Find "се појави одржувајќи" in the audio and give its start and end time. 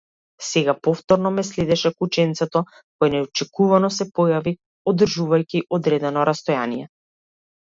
3.99-5.63